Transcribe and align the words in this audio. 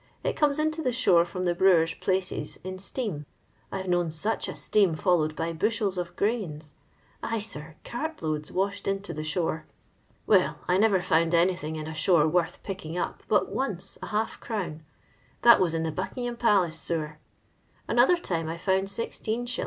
It 0.23 0.35
comes 0.35 0.57
into 0.57 0.81
the 0.81 0.91
shore 0.91 1.25
froa 1.25 1.45
the 1.45 1.53
brewers' 1.53 1.93
places 1.93 2.57
in 2.63 2.79
steam. 2.79 3.27
I 3.71 3.83
*vc 3.83 3.87
known 3.87 4.07
luch 4.07 4.47
a 4.51 4.55
steam 4.55 4.95
followed 4.95 5.35
by 5.35 5.53
bushels 5.53 5.95
of 5.95 6.15
grains; 6.15 6.73
ay, 7.21 7.37
sir, 7.39 7.75
cart 7.83 8.19
loads 8.23 8.51
washed 8.51 8.87
into 8.87 9.13
the 9.13 9.23
shore. 9.23 9.67
"Well, 10.25 10.57
I 10.67 10.79
never 10.79 11.03
found 11.03 11.35
anything 11.35 11.75
in 11.75 11.85
a 11.85 11.91
jtAow 11.91 12.31
worth 12.31 12.63
picking 12.63 12.97
up 12.97 13.21
but 13.27 13.49
once 13.49 13.99
a 14.01 14.07
half 14.07 14.39
crown. 14.39 14.81
That 15.43 15.59
was 15.59 15.75
in 15.75 15.83
the 15.83 15.91
Buckingham 15.91 16.35
Palace 16.35 16.79
sewer. 16.79 17.19
Anotba 17.87 18.23
time 18.23 18.49
I 18.49 18.57
found 18.57 18.87
IQs. 18.87 19.59